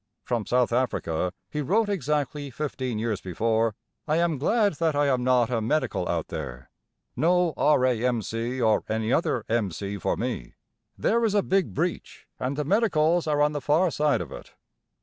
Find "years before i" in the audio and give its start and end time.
2.97-4.17